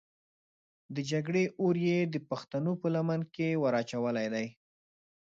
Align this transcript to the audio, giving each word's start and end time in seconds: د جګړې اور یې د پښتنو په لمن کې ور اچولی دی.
د 0.95 0.97
جګړې 1.11 1.43
اور 1.61 1.75
یې 1.87 1.99
د 2.13 2.15
پښتنو 2.29 2.71
په 2.81 2.87
لمن 2.95 3.21
کې 3.33 3.49
ور 3.61 3.73
اچولی 3.81 4.27
دی. 4.33 4.47